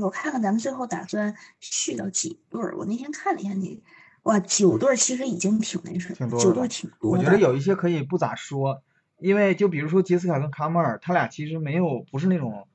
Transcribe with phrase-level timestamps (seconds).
[0.00, 2.76] 我看看咱们最后打算续到几对儿。
[2.76, 3.82] 我那天看了一下你，
[4.24, 7.12] 哇，九对儿其实已经挺那什么，九对儿挺多。
[7.12, 8.82] 我觉得有一些可以不咋说，
[9.18, 12.66] 因为就比如说杰斯卡跟卡马尔，他俩其实没有不是那种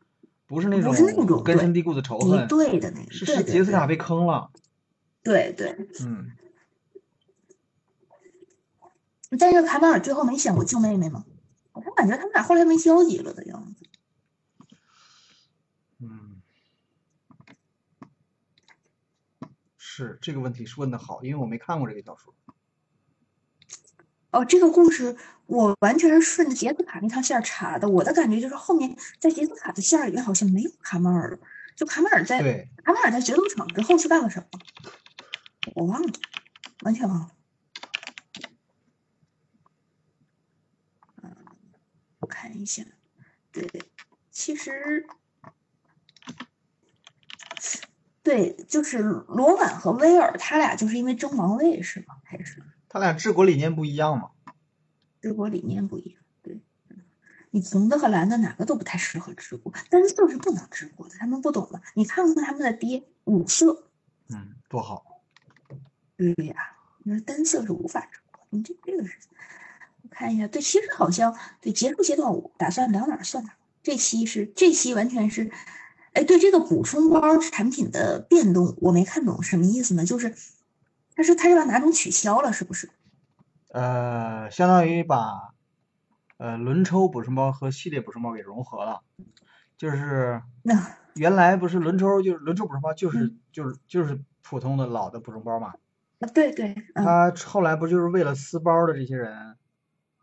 [0.48, 4.50] 不是那不是那种根深蒂固的仇一恨，对的那是杰斯卡被坑了，
[5.24, 5.76] 对对。
[6.04, 6.32] 嗯，
[9.40, 11.26] 但是卡马尔最后没想过救妹妹吗？
[11.74, 13.86] 我感觉他们俩后来没交集了的样子。
[19.94, 22.34] 是这个问题是问的好，因为我没看过这个小说。
[24.32, 25.18] 哦，这个故事
[25.48, 27.90] 我完全是顺着杰斯卡那条线查的。
[27.90, 31.40] 我的感觉就是后面在杰斯卡的线里面好像没有卡马尔了，
[31.76, 34.60] 就卡马尔在对，卡马尔在决斗场之后是干了什么？
[35.76, 36.14] 我忘了，
[36.84, 37.32] 完全忘了。
[41.22, 41.36] 嗯，
[42.22, 42.86] 我看一下，
[43.52, 43.70] 对，
[44.30, 45.06] 其实
[48.32, 52.16] 对，就是罗婉和威尔他俩就是因为争王位是吗？
[52.24, 52.64] 还是？
[52.88, 54.30] 他俩治国理念不一样嘛。
[55.22, 56.62] 治国理念不一样，对，
[57.50, 61.82] 你红的和蓝的哪个都不太适合治国，单色是不能治国的，他们不懂的。
[61.94, 63.84] 你看看他们的爹五色，
[64.30, 65.22] 嗯，多好。
[66.16, 69.18] 对呀，你说单色是无法治国，你这这个是，
[70.04, 75.52] 我看一下，对，其实好像对结束阶段五打算聊哪儿算哪儿，这期是这期完全是，
[76.14, 80.06] 哎，对这个补充包产品的变动我没看懂什么意思呢？
[80.06, 80.36] 就是，
[81.16, 82.90] 他是他是把哪种取消了，是不是？
[83.70, 85.54] 呃，相当于把
[86.38, 89.02] 呃轮抽补充包和系列补充包给融合了，
[89.78, 95.74] 就是 那原来不是轮抽就是轮抽补充包就是嗯就是就是普通的老的补充包嘛，
[96.20, 99.56] 啊，对对，嗯他后来不就是为了撕包的这些人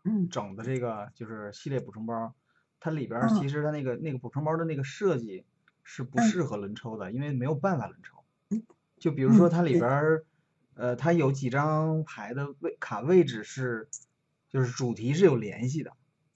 [0.03, 2.35] 嗯整的这个就是系列补充包，
[2.79, 5.45] 它里边其实它那个那个补充包的那个设计
[5.83, 6.21] 是不嗯。
[6.21, 8.65] 适合轮抽的，因为没有办法轮抽嗯。
[8.99, 10.25] 就比如说嗯它里边儿，
[10.75, 13.89] 呃，它有几张牌的位卡位置是，
[14.49, 15.91] 就是主题是有联系的，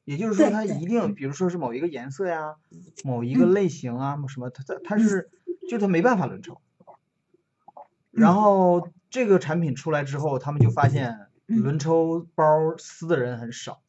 [0.06, 2.56] 也就是说它一定，嗯比如说是某一个颜色呀，
[3.04, 3.48] 某一个嗯。
[3.48, 5.00] 类型啊，什么，它它它嗯。
[5.00, 5.32] 是，
[5.68, 6.62] 就它没办法轮抽。
[8.12, 11.18] 然嗯后这个产品出来之后，他们就发现
[11.50, 11.64] 嗯。
[11.64, 13.84] 轮抽包撕的人很少，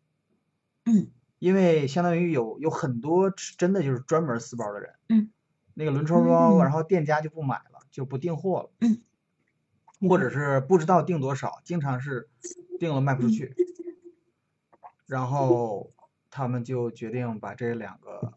[0.87, 1.15] 嗯。
[1.39, 5.31] 因为相当于有有很多真的就是专门撕包的人，嗯，
[5.75, 6.59] 那个轮抽包，嗯。
[6.59, 9.03] 然后店家就不买了，就不订货了，嗯，
[10.09, 12.29] 或者是不知道订多少，经常是
[12.79, 13.55] 订了卖不出去，
[15.07, 15.93] 然后
[16.31, 18.35] 他们就决定把这两个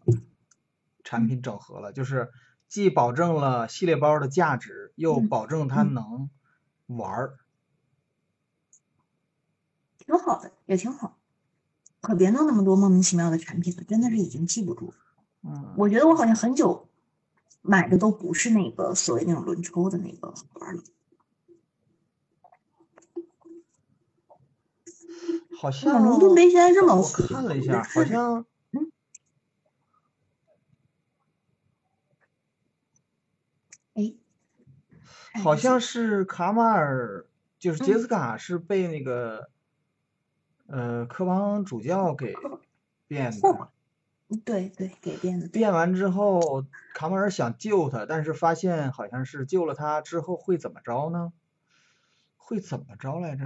[1.03, 2.31] 产品整合了，就是
[2.67, 5.93] 既保证了系列包的价值，又嗯保证它嗯。
[5.93, 6.29] 能
[6.87, 7.37] 玩儿。
[9.97, 11.17] 挺好的，也挺好。
[11.99, 14.95] 可别弄那么多莫名其妙的产品了，真的是已经记不住了。
[15.43, 16.87] 嗯，我觉得我好像很久
[17.67, 20.81] 买的都不是那个所谓那种轮抽的那个盒了。
[25.59, 28.91] 好像伦敦杯现在这么我，看了一下，好像嗯，
[33.95, 34.13] 哎，
[35.41, 37.25] 好像是卡马尔，
[37.57, 39.49] 就是杰嗯斯卡是被那个
[40.67, 42.35] 呃科邦主教给
[43.07, 43.67] 变的，嚯
[44.43, 51.31] 对对给变的，对变完之后，卡马尔想救他，但是发现好像是救了他之后会怎么着呢？
[52.35, 53.45] 会怎么着来着？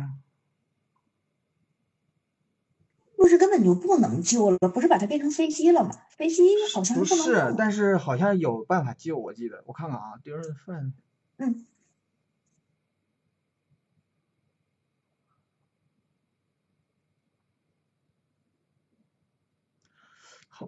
[3.15, 5.91] 不是根本就不能救了，不是把它变成飞机了吗？
[6.09, 6.43] 飞机
[6.73, 10.93] 好像不是不是，但是好像有办法救，我记得我看看啊，丢人饭
[11.37, 11.67] 嗯，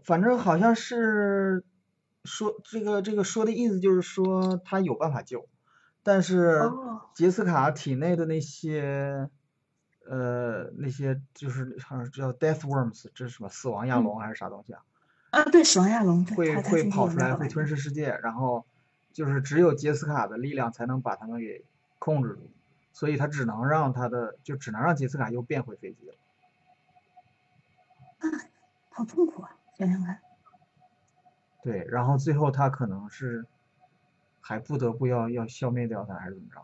[0.04, 1.64] 反正好像是
[2.24, 5.48] 说这个这个说的意思就是说他有办法救，
[6.04, 9.30] 但是哦杰斯卡体内的那些
[10.10, 14.82] 呃那些就是好像叫 death worms，这是什么死亡亚嗯龙还是啥东西啊？
[15.32, 18.66] 啊，对，死亡亚龙，对会会跑出来，会吞噬世界，然后
[19.12, 21.66] 就是只有杰斯卡的力量才能把他们给
[22.00, 22.50] 控制住，
[22.94, 26.16] 所以他只能让他的就只能让杰斯卡又变回飞机了。
[28.20, 28.26] 啊
[28.96, 29.50] 好痛苦啊！
[29.78, 30.22] 想想看，
[31.64, 33.46] 对，然后最后他可能是
[34.40, 36.62] 还不得不要要消灭掉他，还是怎么着？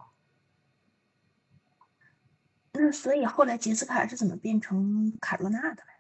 [2.74, 5.94] 那所以后来杰斯卡是怎么变成卡罗娜的嘞？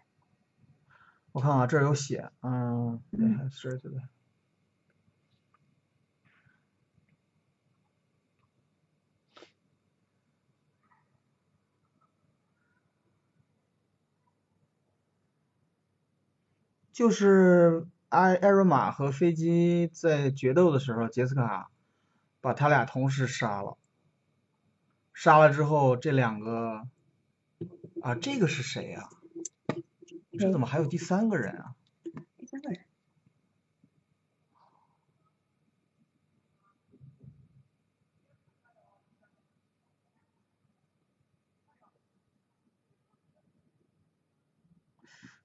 [1.32, 4.02] 我看啊，这儿有写，嗯，对，是对对。
[17.00, 21.72] 就是艾艾瑞玛和飞机在决斗的时候，杰斯卡
[22.42, 23.78] 把他俩同时杀了。
[25.13, 26.86] 杀了之后，这两个
[28.01, 29.07] 啊，这个是谁呀、
[30.38, 31.74] 这怎么还有第三个人啊？
[32.38, 32.81] 第三个人，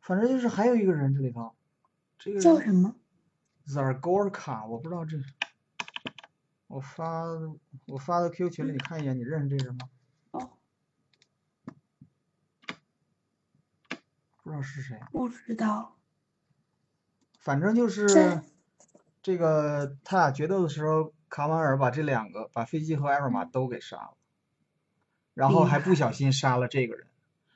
[0.04, 1.54] 反正就是还有一个人这里头，
[2.18, 2.94] 这个叫什么
[3.66, 5.16] ？Zargorka，我不知道这，
[6.66, 7.24] 我发
[7.86, 9.88] 我发到 QQ 群里，你看一眼，你认识这人吗？
[10.32, 10.50] 哦，
[14.42, 15.96] 不知道是谁，不知道。
[17.40, 18.42] 反正就是
[19.22, 24.16] 这个他俩决斗的时候，卡马尔把这两个把飞机和艾尔玛都给杀了，
[25.32, 27.06] 然后还不小心杀了这个人，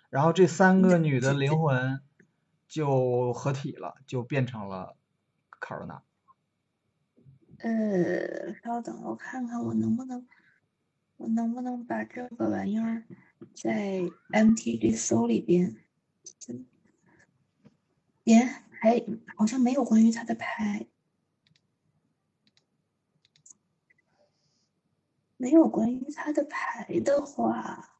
[0.09, 2.00] 然后这三个女的灵魂
[2.69, 4.97] 就合体了，就变成了
[5.59, 6.03] 卡罗娜。
[7.59, 10.29] 呃，稍等，我看看我能不能，
[11.17, 13.03] 我能不能把这个玩意儿
[13.55, 15.76] 在 MTG 搜里边，
[16.49, 16.67] 嗯
[18.23, 19.03] 别还
[19.37, 20.87] 好像没有关于他的牌，
[25.38, 27.98] 没有关于他的牌的话，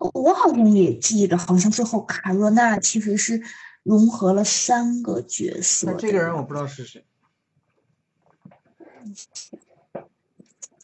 [0.00, 3.42] 我我好像也记得，好像最后卡若娜其实是
[3.82, 7.04] 融合了三个角色这个人我不知道是谁。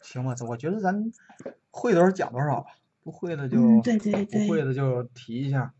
[0.01, 1.11] 行吧，我觉得咱
[1.71, 2.67] 会多少讲多少吧，
[3.03, 4.45] 不会的就、嗯，对对对。
[4.45, 5.73] 不会的就提一下。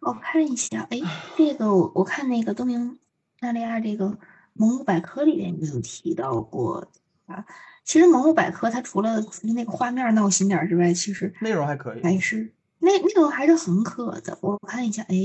[0.00, 0.98] 我看一下，哎，
[1.36, 2.98] 这个我我看那个东明
[3.40, 4.18] 纳利亚这个
[4.54, 6.90] 蒙古百科里面有提到过
[7.26, 7.44] 啊。
[7.84, 12.02] 其实萌物百科它除了那个画面闹心点儿之外，其实内容还可以。
[12.02, 14.36] 还是那内容还是很可的。
[14.40, 15.16] 我看一下，哎，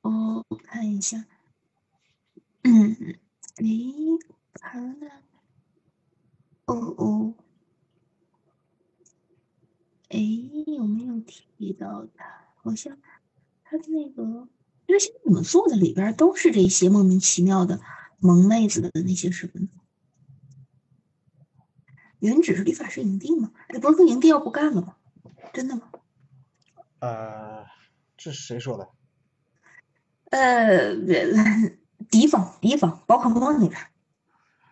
[0.00, 1.24] 哦，我看一下，
[2.62, 2.96] 嗯，
[3.56, 3.64] 哎，
[4.54, 5.06] 看了，
[6.66, 7.34] 哦哦，
[10.08, 10.18] 哎，
[10.66, 12.24] 有没有提到他？
[12.62, 12.96] 好像
[13.62, 14.22] 他的那个，
[14.86, 17.78] 因为现在我们做的里边儿都是这些莫名其妙的
[18.20, 19.68] 萌妹子的那些什么。
[22.24, 23.52] 原址是理发师营地吗？
[23.68, 24.96] 哎，不是说营地要不干了吗？
[25.52, 25.82] 真的吗？
[27.00, 27.66] 呃，
[28.16, 28.88] 这是谁说的？
[30.30, 30.96] 呃，
[32.10, 33.78] 敌方敌方宝可梦那边，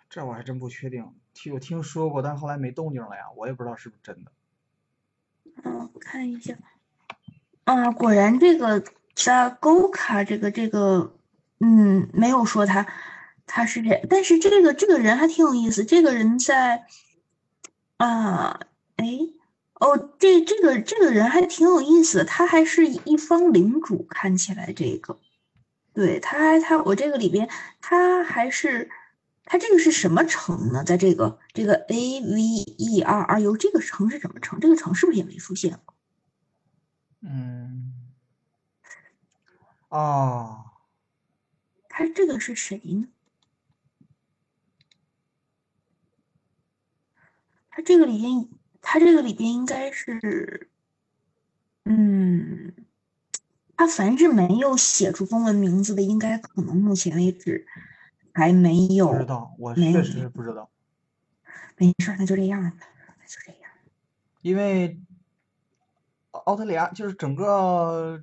[0.08, 4.32] 这我还真不确定，听我听说过，但后来没动静了呀，我也不知道是不是真的。
[5.62, 6.56] 嗯，我看一下，
[7.64, 8.82] 啊，果然这个
[9.14, 11.14] 扎勾卡这个这个，
[11.60, 12.86] 嗯，没有说他
[13.44, 16.86] 他是这，但是这个这个人还挺有意思，这个人在
[18.04, 18.60] 啊，
[18.96, 19.06] 哎，
[19.74, 25.20] 哦，这这个这个人还挺有意思的，他还是一方领主，看起来这个，
[25.92, 27.48] 对，他还他我这个里边
[27.80, 28.90] 他还是。
[29.44, 30.84] 他这个是什么城呢？
[30.84, 32.40] 在这个这个 A V
[32.78, 34.60] E R R U 这个城是什么城？
[34.60, 35.94] 这个城是不是也没出现过？
[37.22, 37.92] 嗯，
[39.88, 40.64] 哦，
[41.88, 43.08] 他这个是谁呢？
[47.74, 48.48] 它这个里边，
[48.82, 50.68] 它这个里边应该是，
[51.84, 52.74] 嗯，
[53.74, 57.66] 它凡是没有写出中文名字的，应该可能目前为止
[58.34, 59.10] 还没有。
[59.10, 60.68] 不知道，我确实是不知道，
[61.78, 62.76] 没事，那就这样吧，
[63.18, 63.70] 那就这样。
[64.42, 65.00] 因为
[66.32, 68.22] 奥奥特利亚就是整个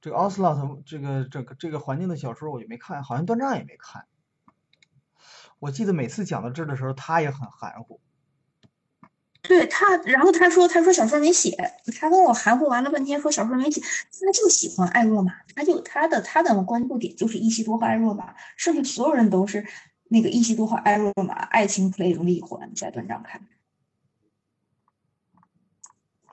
[0.00, 4.06] 这个奥斯 t 这个这个这个环境的小说我就没看，好像断章也没看。
[5.58, 8.00] 我记得每次讲到这儿的时候，他也很含糊。
[9.48, 11.56] 对他，然后他说，他说小说没写，
[11.98, 19.66] 他跟我含糊完了半天，说小说没写，他就喜欢艾若玛，他就他的他的关注点就是伊西多和艾若玛，剩下所有人都是
[20.08, 23.46] 那个伊西多和艾若玛爱情 play 中的一环，在断章看。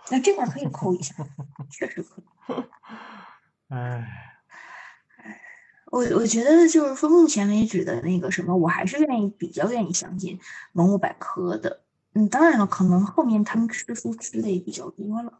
[0.10, 1.13] 那这块可以扣一下，
[1.72, 2.63] 确实可以。
[3.70, 4.05] 唉，
[5.86, 10.39] 我我觉得就是说，目前为止的那个什么，我还是愿意比较愿意相信
[10.74, 11.83] 文物百科的。
[12.13, 15.34] 嗯，当然了，可能后面他们吃书吃的也比较多了。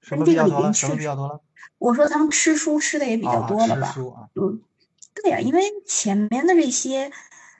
[0.00, 0.72] 什么比较多了？
[0.72, 1.40] 什么比较多了？
[1.78, 3.94] 我说他们吃书吃的也比较多了吧？
[4.34, 4.62] 嗯，
[5.14, 7.10] 对呀，因为前面的这些，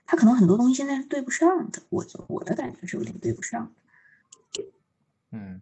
[0.07, 3.73] 他可能很多东西现在是对不上的，我我的感觉是有点对不上
[4.55, 4.63] 的。
[5.31, 5.61] 嗯，